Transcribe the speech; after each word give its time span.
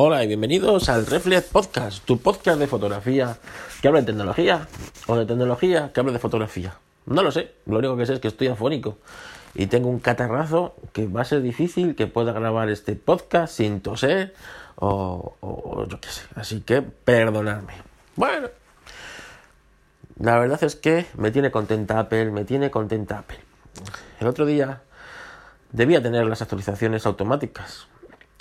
Hola 0.00 0.22
y 0.22 0.28
bienvenidos 0.28 0.88
al 0.90 1.06
Reflex 1.06 1.48
Podcast, 1.48 2.04
tu 2.04 2.20
podcast 2.20 2.60
de 2.60 2.68
fotografía 2.68 3.36
que 3.82 3.88
habla 3.88 3.98
de 3.98 4.06
tecnología 4.06 4.68
o 5.08 5.16
de 5.16 5.26
tecnología 5.26 5.90
que 5.92 5.98
habla 5.98 6.12
de 6.12 6.20
fotografía. 6.20 6.76
No 7.06 7.24
lo 7.24 7.32
sé, 7.32 7.50
lo 7.66 7.78
único 7.78 7.96
que 7.96 8.06
sé 8.06 8.12
es 8.12 8.20
que 8.20 8.28
estoy 8.28 8.46
afónico 8.46 8.98
y 9.56 9.66
tengo 9.66 9.88
un 9.88 9.98
catarrazo 9.98 10.76
que 10.92 11.08
va 11.08 11.22
a 11.22 11.24
ser 11.24 11.42
difícil 11.42 11.96
que 11.96 12.06
pueda 12.06 12.32
grabar 12.32 12.68
este 12.68 12.94
podcast 12.94 13.52
sin 13.52 13.80
toser 13.80 14.36
o, 14.76 15.34
yo 15.90 16.00
qué 16.00 16.08
sé. 16.08 16.22
Así 16.36 16.60
que 16.60 16.80
perdonadme. 16.80 17.72
Bueno, 18.14 18.50
la 20.20 20.38
verdad 20.38 20.62
es 20.62 20.76
que 20.76 21.06
me 21.16 21.32
tiene 21.32 21.50
contenta 21.50 21.98
Apple, 21.98 22.30
me 22.30 22.44
tiene 22.44 22.70
contenta 22.70 23.18
Apple. 23.18 23.40
El 24.20 24.28
otro 24.28 24.46
día 24.46 24.80
debía 25.72 26.00
tener 26.00 26.24
las 26.26 26.40
actualizaciones 26.40 27.04
automáticas 27.04 27.88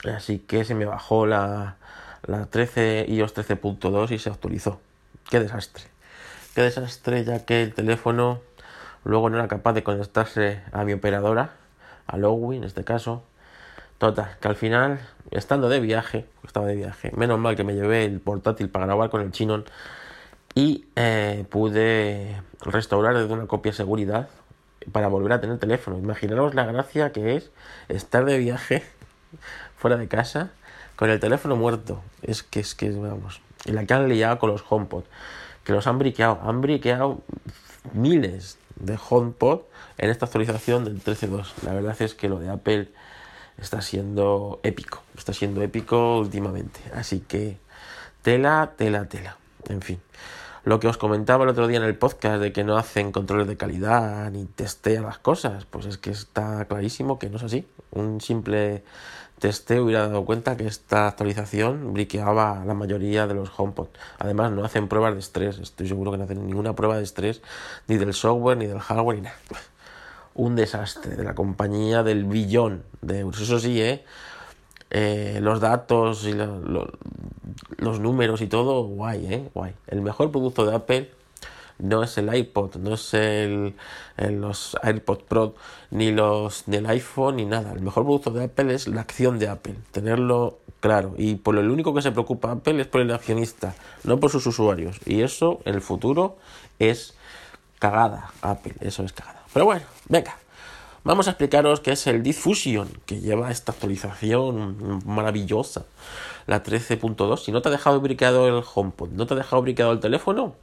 Así 0.04 0.40
que 0.40 0.64
se 0.64 0.76
me 0.76 0.86
bajó 0.86 1.26
la, 1.26 1.78
la 2.26 2.46
13 2.46 3.06
iOS 3.08 3.36
13.2 3.36 4.12
y 4.12 4.20
se 4.20 4.30
actualizó. 4.30 4.80
Qué 5.30 5.40
desastre. 5.40 5.86
Qué 6.56 6.62
desastre 6.62 7.24
ya 7.24 7.46
que 7.46 7.64
el 7.64 7.74
teléfono 7.74 8.42
luego 9.04 9.30
no 9.30 9.38
era 9.38 9.48
capaz 9.48 9.74
de 9.74 9.84
conectarse 9.84 10.62
a 10.72 10.84
mi 10.84 10.94
operadora, 10.94 11.52
a 12.06 12.18
Lowy 12.18 12.58
en 12.58 12.64
este 12.64 12.84
caso. 12.84 13.24
Total, 13.98 14.38
que 14.40 14.48
al 14.48 14.56
final, 14.56 15.00
estando 15.32 15.70
de 15.70 15.80
viaje, 15.80 16.26
estaba 16.46 16.68
de 16.68 16.76
viaje, 16.76 17.12
menos 17.16 17.40
mal 17.40 17.56
que 17.56 17.64
me 17.64 17.74
llevé 17.74 18.06
el 18.06 18.20
portátil 18.20 18.70
para 18.70 18.86
grabar 18.86 19.10
con 19.10 19.22
el 19.22 19.32
chinon 19.32 19.66
y 20.54 20.86
eh, 20.96 21.46
pude 21.50 22.42
restaurar 22.62 23.16
desde 23.16 23.34
una 23.34 23.48
copia 23.48 23.72
de 23.72 23.78
seguridad 23.78 24.30
para 24.92 25.08
volver 25.08 25.34
a 25.34 25.42
tener 25.42 25.58
teléfono. 25.58 25.98
Imaginaros 25.98 26.54
la 26.54 26.66
gracia 26.66 27.12
que 27.12 27.36
es 27.36 27.52
estar 27.90 28.24
de 28.26 28.38
viaje 28.38 28.84
fuera 29.78 29.98
de 29.98 30.08
casa 30.08 30.52
con 30.96 31.10
el 31.10 31.20
teléfono 31.20 31.56
muerto. 31.56 32.02
Es 32.22 32.44
que, 32.44 32.60
es 32.60 32.76
que, 32.76 32.90
vamos. 32.92 33.42
Y 33.66 33.72
la 33.72 33.86
que 33.86 33.94
han 33.94 34.10
liado 34.10 34.40
con 34.40 34.50
los 34.50 34.64
HomePod. 34.68 35.04
Que 35.64 35.74
los 35.74 35.88
han 35.88 36.00
briqueado. 36.00 36.40
Han 36.44 36.62
briqueado 36.62 37.22
miles 37.94 38.58
de 38.76 38.98
HomePod 38.98 39.62
en 39.98 40.10
esta 40.10 40.26
actualización 40.26 40.86
del 40.86 41.04
13.2. 41.04 41.64
La 41.64 41.74
verdad 41.74 41.96
es 42.00 42.14
que 42.14 42.30
lo 42.30 42.40
de 42.40 42.50
Apple 42.50 42.90
está 43.58 43.82
siendo 43.82 44.60
épico. 44.64 45.04
Está 45.18 45.34
siendo 45.34 45.62
épico 45.62 46.20
últimamente. 46.20 46.80
Así 46.94 47.20
que 47.20 47.58
tela, 48.22 48.74
tela, 48.78 49.06
tela. 49.06 49.38
En 49.70 49.82
fin. 49.82 50.00
Lo 50.68 50.82
que 50.82 50.90
os 50.90 50.98
comentaba 50.98 51.46
el 51.46 51.50
otro 51.50 51.66
día 51.66 51.78
en 51.78 51.86
el 51.86 51.96
podcast 51.96 52.42
de 52.42 52.52
que 52.52 52.66
no 52.66 52.76
hacen 52.76 53.14
controles 53.14 53.48
de 53.48 53.56
calidad 53.56 54.30
ni 54.32 54.44
testean 54.44 55.04
las 55.04 55.18
cosas, 55.18 55.64
pues 55.64 55.86
es 55.86 55.98
que 55.98 56.10
está 56.10 56.66
clarísimo 56.66 57.18
que 57.18 57.30
no 57.30 57.38
es 57.38 57.44
así. 57.44 57.66
Un 57.92 58.20
simple 58.20 58.84
testeo 59.40 59.86
hubiera 59.86 60.10
dado 60.10 60.26
cuenta 60.26 60.58
que 60.58 60.68
esta 60.68 61.08
actualización 61.08 61.94
briqueaba 61.94 62.66
la 62.66 62.74
mayoría 62.74 63.28
de 63.28 63.34
los 63.34 63.50
HomePod. 63.58 63.88
Además, 64.20 64.52
no 64.52 64.66
hacen 64.66 64.90
pruebas 64.90 65.14
de 65.14 65.22
estrés. 65.22 65.58
Estoy 65.58 65.88
seguro 65.88 66.12
que 66.12 66.18
no 66.18 66.26
hacen 66.26 66.46
ninguna 66.46 66.76
prueba 66.76 66.98
de 66.98 67.04
estrés 67.04 67.42
ni 67.88 67.96
del 67.96 68.14
software, 68.14 68.58
ni 68.58 68.66
del 68.66 68.80
hardware, 68.80 69.20
ni 69.20 69.22
nada. 69.22 69.38
Un 70.34 70.58
desastre 70.58 71.16
de 71.16 71.24
la 71.24 71.34
compañía 71.34 72.04
del 72.04 72.26
billón 72.26 72.84
de 73.02 73.20
euros. 73.20 73.40
Eso 73.40 73.58
sí, 73.58 73.82
¿eh? 73.82 74.04
eh 74.90 75.40
los 75.42 75.62
datos 75.62 76.26
y 76.26 76.34
los 77.78 78.00
números 78.00 78.42
y 78.42 78.48
todo, 78.48 78.84
guay, 78.84 79.34
¿eh? 79.34 79.50
Guay. 79.54 79.74
El 79.88 80.02
mejor 80.02 80.32
producto 80.32 80.66
de 80.66 80.76
Apple 80.76 81.12
no 81.80 82.04
es 82.04 82.18
el 82.18 82.34
iPod, 82.34 82.76
no 82.78 82.96
es 82.96 83.14
el, 83.14 83.76
los 84.18 84.78
AirPods 84.82 85.24
Pro, 85.24 85.56
ni 85.92 86.12
los 86.12 86.64
del 86.66 86.86
iPhone, 86.88 87.38
ni 87.38 87.46
nada. 87.46 87.72
El 87.74 87.82
mejor 87.82 88.04
producto 88.04 88.32
de 88.32 88.46
Apple 88.46 88.74
es 88.74 88.88
la 88.88 89.02
acción 89.02 89.40
de 89.40 89.48
Apple, 89.48 89.76
tenerlo 89.92 90.60
claro. 90.80 91.14
Y 91.18 91.36
por 91.36 91.56
lo 91.56 91.74
único 91.74 91.94
que 91.94 92.02
se 92.02 92.12
preocupa 92.12 92.52
Apple 92.52 92.82
es 92.82 92.88
por 92.88 93.02
el 93.02 93.12
accionista, 93.12 93.76
no 94.04 94.20
por 94.20 94.32
sus 94.32 94.46
usuarios. 94.48 95.00
Y 95.06 95.22
eso 95.22 95.60
en 95.66 95.76
el 95.76 95.82
futuro 95.82 96.38
es 96.80 97.16
cagada, 97.80 98.32
Apple, 98.42 98.74
eso 98.82 99.04
es 99.04 99.14
cagada. 99.14 99.44
Pero 99.54 99.66
bueno, 99.66 99.86
venga. 100.10 100.36
Vamos 101.08 101.28
a 101.28 101.32
explicaros 101.32 101.80
qué 101.80 101.94
es 101.94 102.06
el 102.08 102.22
Diffusion, 102.22 102.90
que 103.06 103.22
lleva 103.22 103.50
esta 103.50 103.72
actualización 103.72 105.02
maravillosa, 105.06 105.86
la 106.48 106.64
13.2. 106.64 107.46
Si 107.46 107.54
no 107.54 107.62
te 107.62 107.70
ha 107.70 107.72
dejado 107.72 108.02
briqueado 108.02 108.46
el 108.50 108.62
HomePod, 108.62 109.12
no 109.12 109.26
te 109.26 109.34
ha 109.34 109.38
dejado 109.38 109.62
briqueado 109.62 109.94
el 109.94 110.02
teléfono, 110.02 110.56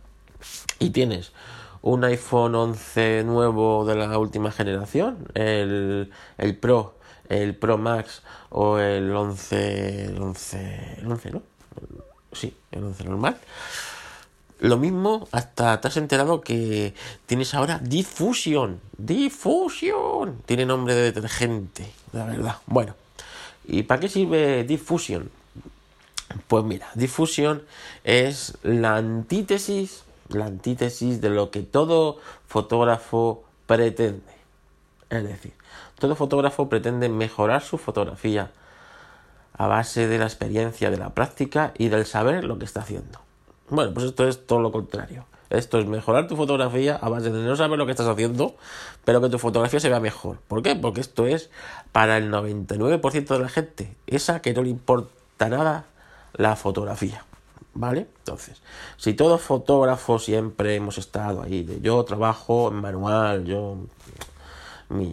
y 0.78 0.90
tienes 0.90 1.32
un 1.80 2.04
iPhone 2.04 2.54
11 2.56 3.24
nuevo 3.24 3.86
de 3.86 3.94
la 3.94 4.18
última 4.18 4.52
generación, 4.52 5.28
el, 5.32 6.12
el 6.36 6.56
Pro, 6.58 6.98
el 7.30 7.56
Pro 7.56 7.78
Max 7.78 8.20
o 8.50 8.78
el 8.78 9.16
11, 9.16 10.04
el 10.04 10.20
11, 10.20 10.96
el 10.98 11.06
11, 11.10 11.30
¿no? 11.30 11.42
Sí, 12.32 12.54
el 12.70 12.84
11 12.84 13.04
normal. 13.04 13.38
Lo 14.60 14.78
mismo, 14.78 15.28
hasta 15.32 15.80
te 15.80 15.88
has 15.88 15.96
enterado 15.96 16.40
que 16.40 16.94
tienes 17.26 17.54
ahora 17.54 17.78
Diffusion. 17.80 18.80
Diffusion. 18.96 20.42
Tiene 20.46 20.64
nombre 20.64 20.94
de 20.94 21.02
detergente, 21.02 21.90
la 22.12 22.24
verdad. 22.24 22.56
Bueno, 22.66 22.94
¿y 23.66 23.82
para 23.82 24.00
qué 24.00 24.08
sirve 24.08 24.64
Diffusion? 24.64 25.30
Pues 26.48 26.64
mira, 26.64 26.88
Diffusion 26.94 27.62
es 28.04 28.56
la 28.62 28.96
antítesis 28.96 30.04
la 30.28 30.46
antítesis 30.46 31.20
de 31.20 31.30
lo 31.30 31.50
que 31.50 31.62
todo 31.62 32.18
fotógrafo 32.46 33.44
pretende. 33.66 34.22
Es 35.10 35.22
decir, 35.22 35.52
todo 35.98 36.16
fotógrafo 36.16 36.68
pretende 36.68 37.08
mejorar 37.08 37.62
su 37.62 37.78
fotografía 37.78 38.50
a 39.56 39.66
base 39.66 40.08
de 40.08 40.18
la 40.18 40.24
experiencia, 40.24 40.90
de 40.90 40.96
la 40.96 41.10
práctica 41.10 41.72
y 41.78 41.88
del 41.88 42.06
saber 42.06 42.44
lo 42.44 42.58
que 42.58 42.64
está 42.64 42.80
haciendo. 42.80 43.20
Bueno, 43.70 43.94
pues 43.94 44.06
esto 44.06 44.26
es 44.28 44.46
todo 44.46 44.60
lo 44.60 44.72
contrario. 44.72 45.24
Esto 45.50 45.78
es 45.78 45.86
mejorar 45.86 46.26
tu 46.26 46.36
fotografía 46.36 46.96
a 46.96 47.08
base 47.08 47.30
de 47.30 47.42
no 47.42 47.54
saber 47.56 47.78
lo 47.78 47.86
que 47.86 47.92
estás 47.92 48.08
haciendo, 48.08 48.56
pero 49.04 49.20
que 49.20 49.28
tu 49.28 49.38
fotografía 49.38 49.78
se 49.78 49.88
vea 49.88 50.00
mejor. 50.00 50.38
¿Por 50.48 50.62
qué? 50.62 50.74
Porque 50.74 51.00
esto 51.00 51.26
es 51.26 51.50
para 51.92 52.16
el 52.16 52.30
99% 52.30 53.26
de 53.26 53.38
la 53.38 53.48
gente, 53.48 53.96
esa 54.06 54.40
que 54.40 54.52
no 54.52 54.62
le 54.62 54.70
importa 54.70 55.48
nada 55.48 55.86
la 56.32 56.56
fotografía. 56.56 57.24
¿Vale? 57.76 58.06
Entonces, 58.18 58.62
si 58.96 59.14
todos 59.14 59.40
fotógrafos 59.40 60.24
siempre 60.24 60.76
hemos 60.76 60.96
estado 60.96 61.42
ahí, 61.42 61.64
de 61.64 61.80
yo 61.80 62.04
trabajo 62.04 62.68
en 62.68 62.76
manual, 62.76 63.44
yo 63.44 63.78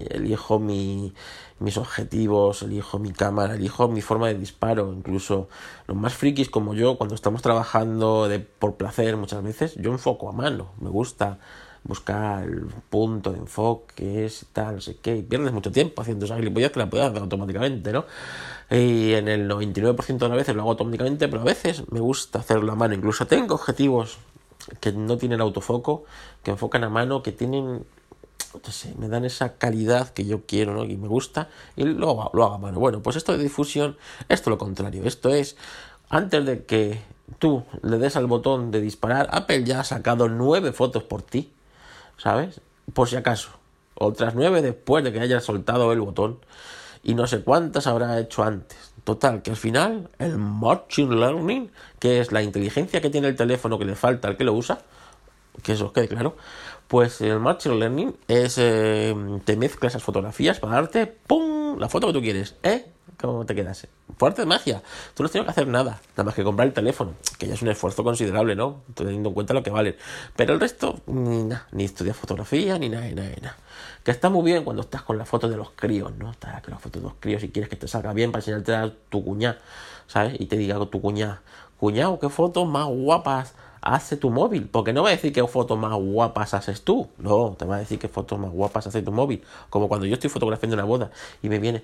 elijo 0.10 0.60
mi, 0.60 1.14
mis 1.60 1.78
objetivos, 1.78 2.64
elijo 2.64 3.00
mi 3.00 3.12
cámara, 3.12 3.56
elijo 3.56 3.88
mi 3.88 4.02
forma 4.02 4.28
de 4.28 4.36
disparo, 4.36 4.94
incluso 4.94 5.50
los 5.88 5.98
más 5.98 6.14
frikis 6.14 6.50
como 6.50 6.74
yo, 6.74 6.98
cuando 6.98 7.16
estamos 7.16 7.42
trabajando 7.42 8.28
de, 8.28 8.40
por 8.40 8.76
placer 8.76 9.18
muchas 9.18 9.44
veces, 9.44 9.76
yo 9.76 9.92
enfoco 9.92 10.30
a 10.30 10.32
mano, 10.32 10.72
me 10.80 10.90
gusta 10.90 11.40
buscar 11.84 12.44
el 12.44 12.68
punto 12.90 13.32
de 13.32 13.40
enfoque, 13.40 14.30
tal, 14.54 14.76
no 14.76 14.82
sé 14.82 14.98
qué, 14.98 15.16
pierdes 15.28 15.52
mucho 15.52 15.72
tiempo 15.72 16.02
haciendo 16.02 16.26
esa 16.26 16.36
gilipollas 16.38 16.72
que 16.72 16.80
la 16.80 16.90
puedes 16.90 17.08
hacer 17.08 17.22
automáticamente, 17.22 17.92
¿no? 17.92 18.06
Y 18.70 19.14
en 19.14 19.28
el 19.28 19.50
99% 19.50 20.18
de 20.18 20.30
las 20.30 20.38
veces 20.38 20.56
lo 20.56 20.62
hago 20.62 20.72
automáticamente, 20.72 21.28
pero 21.28 21.42
a 21.42 21.46
veces 21.46 21.84
me 21.92 22.00
gusta 22.00 22.40
hacerlo 22.40 22.72
a 22.72 22.76
mano. 22.76 22.94
Incluso 22.94 23.28
tengo 23.28 23.56
objetivos 23.56 24.18
que 24.80 24.92
no 24.94 25.18
tienen 25.18 25.42
autofoco, 25.42 26.04
que 26.44 26.52
enfocan 26.52 26.84
a 26.84 26.90
mano, 26.90 27.24
que 27.24 27.32
tienen, 27.32 27.86
sé, 28.72 28.94
me 28.98 29.08
dan 29.08 29.26
esa 29.26 29.54
calidad 29.54 30.10
que 30.10 30.26
yo 30.26 30.46
quiero, 30.46 30.74
¿no? 30.74 30.84
Y 30.86 30.98
me 30.98 31.08
gusta, 31.08 31.50
y 31.76 31.84
lo, 31.84 32.30
lo 32.34 32.44
hago 32.44 32.54
a 32.54 32.58
mano. 32.58 32.80
Bueno, 32.80 33.02
pues 33.02 33.16
esto 33.16 33.32
de 33.38 33.44
difusión, 33.44 33.98
esto 34.30 34.50
es 34.50 34.52
lo 34.52 34.58
contrario. 34.58 35.04
Esto 35.06 35.30
es, 35.30 35.56
antes 36.10 36.46
de 36.46 36.66
que 36.66 37.02
tú 37.40 37.64
le 37.82 37.98
des 37.98 38.16
al 38.16 38.28
botón 38.28 38.72
de 38.72 38.82
disparar, 38.82 39.30
Apple 39.32 39.64
ya 39.64 39.80
ha 39.80 39.84
sacado 39.84 40.28
nueve 40.28 40.72
fotos 40.74 41.04
por 41.04 41.22
ti 41.22 41.52
¿sabes? 42.22 42.62
Por 42.94 43.08
si 43.08 43.16
acaso. 43.16 43.50
Otras 43.96 44.36
nueve 44.36 44.62
después 44.62 45.04
de 45.04 45.12
que 45.12 45.20
haya 45.20 45.40
soltado 45.40 45.92
el 45.92 46.02
botón. 46.02 46.40
Y 47.04 47.16
no 47.16 47.26
sé 47.26 47.42
cuántas 47.42 47.88
habrá 47.88 48.20
hecho 48.20 48.44
antes. 48.44 48.78
Total, 49.04 49.42
que 49.42 49.52
al 49.52 49.58
final 49.58 50.10
el 50.20 50.38
Machine 50.38 51.16
Learning, 51.16 51.72
que 52.00 52.20
es 52.20 52.32
la 52.32 52.44
inteligencia 52.44 53.02
que 53.02 53.10
tiene 53.10 53.28
el 53.28 53.36
teléfono 53.36 53.80
que 53.80 53.86
le 53.86 53.96
falta 53.96 54.28
al 54.28 54.38
que 54.38 54.44
lo 54.44 54.54
usa, 54.54 54.82
que 55.64 55.74
eso 55.74 55.94
quede 55.94 56.08
claro, 56.08 56.36
pues 56.88 57.22
el 57.22 57.40
Machine 57.40 57.76
Learning 57.76 58.16
es, 58.28 58.58
eh, 58.58 59.16
te 59.46 59.56
mezcla 59.56 59.88
esas 59.88 60.04
fotografías 60.04 60.60
para 60.60 60.74
darte, 60.74 61.08
¡pum!, 61.08 61.78
la 61.80 61.90
foto 61.90 62.08
que 62.08 62.14
tú 62.14 62.22
quieres, 62.22 62.56
¿eh? 62.64 62.86
¿Cómo 63.20 63.46
te 63.46 63.56
quedas? 63.56 63.88
Fuerte 64.22 64.44
de 64.44 64.46
magia. 64.46 64.84
Tú 65.16 65.24
no 65.24 65.26
has 65.26 65.32
tenido 65.32 65.46
que 65.46 65.50
hacer 65.50 65.68
nada, 65.68 66.00
nada 66.12 66.26
más 66.26 66.36
que 66.36 66.44
comprar 66.44 66.68
el 66.68 66.76
teléfono, 66.76 67.16
que 67.40 67.48
ya 67.48 67.56
es 67.56 67.62
un 67.64 67.70
esfuerzo 67.70 68.04
considerable, 68.04 68.56
¿no? 68.56 68.84
Teniendo 68.94 69.30
en 69.30 69.34
cuenta 69.34 69.56
lo 69.56 69.64
que 69.64 69.72
vale. 69.72 69.98
Pero 70.36 70.54
el 70.54 70.60
resto, 70.60 71.00
ni 71.08 71.42
nada, 71.42 71.68
ni 71.72 71.86
estudiar 71.86 72.14
fotografía, 72.14 72.78
ni 72.78 72.88
nada, 72.88 73.06
ni 73.06 73.16
nada, 73.16 73.30
ni 73.30 73.42
nada. 73.42 73.58
Que 74.04 74.12
está 74.12 74.30
muy 74.30 74.44
bien 74.44 74.64
cuando 74.64 74.84
estás 74.84 75.02
con 75.02 75.18
la 75.18 75.26
foto 75.26 75.50
de 75.50 75.58
los 75.58 75.72
críos, 75.72 76.16
¿no? 76.20 76.30
Estás 76.30 76.62
con 76.62 76.72
la 76.72 76.78
foto 76.78 77.00
de 77.00 77.06
los 77.06 77.16
críos 77.20 77.42
y 77.42 77.50
quieres 77.50 77.68
que 77.68 77.78
te 77.78 77.88
salga 77.88 78.14
bien 78.14 78.32
para 78.32 78.42
enseñarte 78.42 78.76
a 78.76 78.94
tu 79.10 79.26
cuñá, 79.26 79.58
¿sabes? 80.06 80.40
Y 80.40 80.46
te 80.46 80.56
diga 80.56 80.78
tu 80.86 81.02
cuñá, 81.02 81.42
cuñado, 81.80 82.20
qué 82.20 82.30
fotos 82.30 82.68
más 82.68 82.86
guapas 82.86 83.56
hace 83.82 84.18
tu 84.18 84.30
móvil. 84.30 84.70
Porque 84.70 84.94
no 84.94 85.02
va 85.02 85.10
a 85.10 85.12
decir 85.14 85.34
qué 85.34 85.46
fotos 85.48 85.78
más 85.78 85.94
guapas 85.96 86.54
haces 86.54 86.84
tú. 86.84 87.10
No, 87.18 87.56
te 87.58 87.66
va 87.66 87.78
a 87.78 87.80
decir 87.80 87.98
qué 87.98 88.08
fotos 88.08 88.38
más 88.38 88.52
guapas 88.52 88.88
hace 88.88 89.02
tu 89.02 89.12
móvil. 89.12 89.44
Como 89.70 89.88
cuando 89.88 90.06
yo 90.06 90.14
estoy 90.14 90.30
fotografiando 90.30 90.76
una 90.76 90.86
boda 90.86 91.10
y 91.42 91.50
me 91.50 91.58
viene 91.58 91.84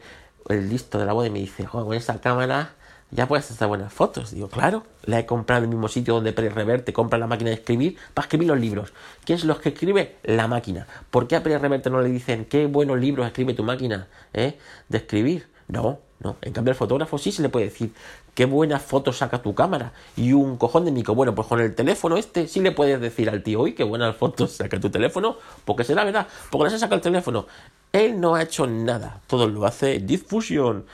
el 0.49 0.69
listo 0.69 0.97
de 0.97 1.05
la 1.05 1.13
boda 1.13 1.27
y 1.27 1.31
me 1.31 1.39
dice, 1.39 1.65
joder, 1.65 1.87
con 1.87 1.95
esa 1.95 2.19
cámara 2.21 2.73
ya 3.11 3.27
puedes 3.27 3.49
hacer 3.49 3.67
buenas 3.67 3.93
fotos. 3.93 4.31
Digo, 4.31 4.49
claro, 4.49 4.83
la 5.03 5.19
he 5.19 5.25
comprado 5.25 5.59
en 5.59 5.69
el 5.69 5.75
mismo 5.75 5.87
sitio 5.87 6.15
donde 6.15 6.31
Reverte 6.31 6.93
compra 6.93 7.17
la 7.17 7.27
máquina 7.27 7.49
de 7.49 7.55
escribir 7.55 7.97
para 8.13 8.25
escribir 8.25 8.47
los 8.49 8.59
libros. 8.59 8.93
¿Quién 9.23 9.39
es 9.39 9.45
los 9.45 9.59
que 9.59 9.69
escribe? 9.69 10.17
La 10.23 10.47
máquina. 10.47 10.87
¿Por 11.09 11.27
qué 11.27 11.37
a 11.37 11.39
Reverte 11.39 11.89
no 11.89 12.01
le 12.01 12.09
dicen 12.09 12.45
qué 12.45 12.65
buenos 12.65 12.99
libros 12.99 13.25
escribe 13.25 13.53
tu 13.53 13.63
máquina 13.63 14.07
eh, 14.33 14.57
de 14.89 14.97
escribir? 14.97 15.47
No, 15.67 15.99
no. 16.19 16.37
En 16.41 16.53
cambio, 16.53 16.71
al 16.71 16.77
fotógrafo 16.77 17.17
sí 17.17 17.31
se 17.31 17.41
le 17.41 17.49
puede 17.49 17.65
decir 17.65 17.93
qué 18.33 18.45
buenas 18.45 18.81
fotos 18.81 19.17
saca 19.17 19.41
tu 19.41 19.55
cámara 19.55 19.93
y 20.15 20.33
un 20.33 20.57
cojón 20.57 20.85
de 20.85 20.91
mico. 20.91 21.15
Bueno, 21.15 21.33
pues 21.33 21.47
con 21.47 21.59
el 21.59 21.75
teléfono 21.75 22.17
este 22.17 22.47
sí 22.47 22.59
le 22.59 22.71
puedes 22.71 22.99
decir 22.99 23.29
al 23.29 23.41
tío, 23.43 23.61
hoy 23.61 23.73
qué 23.73 23.83
buenas 23.83 24.15
fotos 24.15 24.51
saca 24.51 24.79
tu 24.79 24.89
teléfono, 24.89 25.37
porque 25.65 25.83
será 25.83 26.03
verdad, 26.03 26.27
porque 26.51 26.69
se 26.69 26.79
saca 26.79 26.95
el 26.95 27.01
teléfono. 27.01 27.47
Él 27.93 28.19
no 28.19 28.35
ha 28.35 28.43
hecho 28.43 28.67
nada, 28.67 29.21
todo 29.27 29.47
lo 29.47 29.65
hace 29.65 29.99
Diffusion 29.99 30.85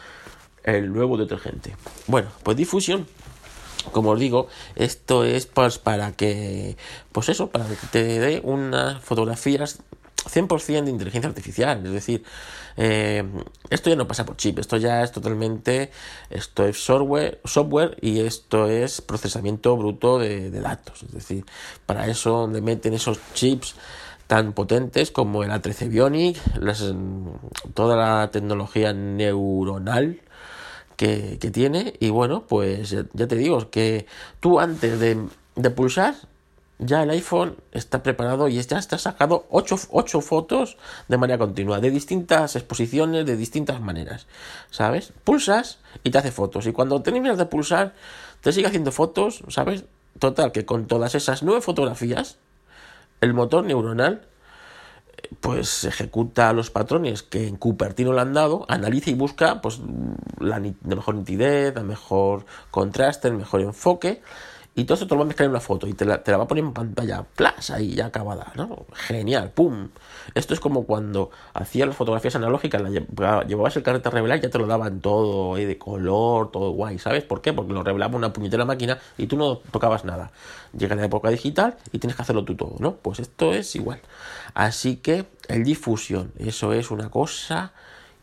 el 0.63 0.91
nuevo 0.91 1.17
detergente. 1.17 1.75
Bueno, 2.07 2.29
pues 2.43 2.57
difusión, 2.57 3.05
como 3.91 4.11
os 4.11 4.19
digo, 4.19 4.47
esto 4.75 5.23
es 5.23 5.45
pues 5.45 5.77
para 5.77 6.13
que, 6.13 6.77
pues 7.11 7.29
eso, 7.29 7.49
para 7.49 7.65
que 7.65 7.75
te 7.91 8.19
dé 8.19 8.41
unas 8.43 9.01
fotografías 9.03 9.79
100% 10.25 10.85
de 10.85 10.89
inteligencia 10.89 11.27
artificial, 11.27 11.85
es 11.85 11.91
decir, 11.91 12.23
eh, 12.77 13.25
esto 13.69 13.89
ya 13.89 13.97
no 13.97 14.07
pasa 14.07 14.25
por 14.25 14.37
chip, 14.37 14.57
esto 14.57 14.77
ya 14.77 15.03
es 15.03 15.11
totalmente, 15.11 15.91
esto 16.29 16.65
es 16.65 16.81
software, 16.81 17.41
software 17.43 17.97
y 17.99 18.21
esto 18.21 18.69
es 18.69 19.01
procesamiento 19.01 19.75
bruto 19.75 20.19
de, 20.19 20.49
datos, 20.49 21.03
es 21.03 21.11
decir, 21.11 21.45
para 21.85 22.07
eso 22.07 22.47
le 22.47 22.61
meten 22.61 22.93
esos 22.93 23.19
chips 23.33 23.75
tan 24.27 24.53
potentes 24.53 25.11
como 25.11 25.43
el 25.43 25.51
A13 25.51 25.89
Bionic, 25.89 26.39
toda 27.73 27.95
la 27.95 28.31
tecnología 28.31 28.93
neuronal 28.93 30.21
que, 30.95 31.37
tiene 31.51 31.93
y 31.99 32.09
bueno, 32.09 32.45
pues 32.47 32.91
ya 32.91 33.27
te 33.27 33.35
digo 33.35 33.69
que 33.69 34.07
tú 34.39 34.59
antes 34.59 34.99
de, 34.99 35.69
pulsar 35.71 36.15
ya 36.79 37.03
el 37.03 37.09
iPhone 37.11 37.57
está 37.71 38.03
preparado 38.03 38.47
y 38.47 38.61
ya 38.61 38.77
está 38.77 38.97
sacado 38.97 39.45
8, 39.49 39.77
fotos 40.21 40.77
de 41.07 41.17
manera 41.17 41.37
continua, 41.37 41.79
de 41.79 41.91
distintas 41.91 42.55
exposiciones, 42.55 43.25
de 43.25 43.37
distintas 43.37 43.79
maneras, 43.79 44.27
¿sabes? 44.69 45.13
Pulsas 45.23 45.79
y 46.03 46.09
te 46.11 46.17
hace 46.17 46.31
fotos. 46.31 46.65
Y 46.67 46.73
cuando 46.73 47.01
terminas 47.01 47.37
de 47.37 47.45
pulsar, 47.45 47.93
te 48.41 48.51
sigue 48.51 48.67
haciendo 48.67 48.91
fotos, 48.91 49.43
¿sabes? 49.47 49.85
Total, 50.19 50.51
que 50.51 50.65
con 50.65 50.87
todas 50.87 51.15
esas 51.15 51.43
nueve 51.43 51.61
fotografías, 51.61 52.37
el 53.23 53.33
motor 53.33 53.63
neuronal 53.63 54.27
pues 55.39 55.85
ejecuta 55.85 56.51
los 56.53 56.69
patrones 56.69 57.23
que 57.23 57.47
en 57.47 57.55
Cupertino 57.55 58.13
le 58.13 58.21
han 58.21 58.33
dado, 58.33 58.65
analiza 58.67 59.09
y 59.09 59.13
busca 59.13 59.61
pues 59.61 59.79
la, 60.39 60.61
mejor 60.83 61.15
nitidez, 61.15 61.73
la 61.73 61.83
mejor 61.83 62.45
contraste, 62.69 63.29
el 63.29 63.35
mejor 63.35 63.61
enfoque 63.61 64.21
y 64.75 64.85
todo 64.85 64.95
eso 64.95 65.07
te 65.07 65.13
lo 65.13 65.19
va 65.19 65.25
a 65.25 65.27
mezclar 65.27 65.45
en 65.45 65.51
una 65.51 65.59
foto 65.59 65.87
y 65.87 65.93
te 65.93 66.03
la, 66.03 66.23
te 66.23 66.31
la 66.31 66.37
va 66.37 66.45
a 66.45 66.47
poner 66.47 66.63
en 66.63 66.73
pantalla, 66.73 67.23
plas, 67.35 67.69
ahí 67.69 67.93
ya 67.93 68.07
acabada, 68.07 68.51
¿no? 68.55 68.87
Genial, 68.93 69.51
pum. 69.51 69.89
Esto 70.33 70.55
es 70.55 70.59
como 70.59 70.85
cuando 70.85 71.29
hacías 71.53 71.87
las 71.87 71.95
fotografías 71.95 72.35
analógicas, 72.35 72.81
la 72.81 73.43
llevabas 73.43 73.75
el 73.77 73.83
carrete 73.83 74.09
a 74.09 74.11
revelar 74.11 74.39
y 74.39 74.41
ya 74.41 74.49
te 74.49 74.57
lo 74.57 74.65
daban 74.65 74.99
todo 74.99 75.55
de 75.55 75.77
color, 75.77 76.51
todo 76.51 76.71
guay, 76.71 76.97
¿sabes 76.97 77.23
por 77.23 77.41
qué? 77.41 77.53
Porque 77.53 77.71
lo 77.71 77.83
revelaba 77.83 78.15
una 78.15 78.33
puñetera 78.33 78.65
máquina 78.65 78.97
y 79.17 79.27
tú 79.27 79.37
no 79.37 79.57
tocabas 79.57 80.05
nada. 80.05 80.31
Llega 80.75 80.95
la 80.95 81.05
época 81.05 81.29
digital 81.29 81.77
y 81.91 81.99
tienes 81.99 82.15
que 82.15 82.23
hacerlo 82.23 82.43
tú 82.43 82.55
todo, 82.55 82.75
¿no? 82.79 82.95
Pues 82.95 83.19
esto 83.19 83.53
es 83.53 83.75
igual. 83.75 83.99
Así 84.55 84.95
que 84.95 85.25
el 85.49 85.63
difusión, 85.63 86.31
eso 86.39 86.73
es 86.73 86.89
una 86.89 87.09
cosa 87.09 87.73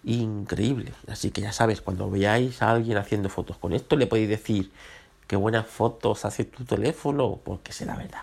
increíble. 0.03 0.94
Así 1.08 1.31
que 1.31 1.43
ya 1.43 1.53
sabes, 1.53 1.81
cuando 1.81 2.11
veáis 2.11 2.61
a 2.62 2.73
alguien 2.73 2.99
haciendo 2.99 3.29
fotos 3.29 3.56
con 3.58 3.73
esto, 3.73 3.94
le 3.94 4.08
podéis 4.08 4.29
decir 4.29 4.73
qué 5.31 5.37
buenas 5.37 5.69
fotos 5.69 6.25
hace 6.25 6.44
tu 6.44 6.65
teléfono, 6.65 7.38
porque 7.44 7.73
será 7.73 7.94
verdad. 7.94 8.23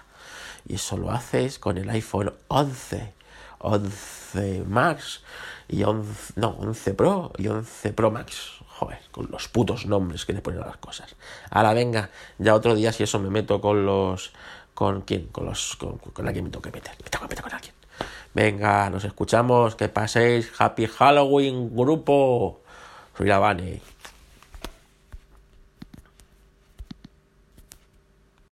Y 0.67 0.75
eso 0.75 0.97
lo 0.97 1.09
haces 1.09 1.57
con 1.57 1.77
el 1.77 1.89
iPhone 1.89 2.33
11, 2.49 3.13
11 3.59 4.65
Max 4.67 5.23
y 5.69 5.83
11, 5.83 6.33
no, 6.35 6.49
11 6.59 6.93
Pro 6.95 7.31
y 7.37 7.47
11 7.47 7.93
Pro 7.93 8.11
Max. 8.11 8.55
Joder, 8.67 8.99
con 9.11 9.31
los 9.31 9.47
putos 9.47 9.85
nombres 9.85 10.25
que 10.25 10.33
le 10.33 10.41
ponen 10.41 10.61
a 10.61 10.65
las 10.65 10.75
cosas. 10.75 11.15
Ahora 11.49 11.73
venga, 11.73 12.09
ya 12.39 12.53
otro 12.53 12.75
día 12.75 12.91
si 12.91 13.03
eso 13.03 13.19
me 13.19 13.29
meto 13.29 13.61
con 13.61 13.85
los... 13.85 14.33
¿Con 14.73 15.03
quién? 15.03 15.27
Con 15.27 15.45
los... 15.45 15.77
Con, 15.77 15.99
con 15.99 16.27
alguien 16.27 16.43
me 16.43 16.51
tengo 16.51 16.61
que 16.61 16.71
meter. 16.71 16.93
Me 17.01 17.09
tengo 17.09 17.23
que 17.23 17.29
meter 17.29 17.43
con 17.43 17.53
alguien. 17.53 17.73
Venga, 18.33 18.89
nos 18.89 19.05
escuchamos. 19.05 19.77
Que 19.77 19.87
paséis. 19.87 20.51
Happy 20.59 20.87
Halloween, 20.87 21.73
grupo. 21.73 22.59
Soy 23.17 23.27
la 23.27 23.39
Vane. 23.39 23.81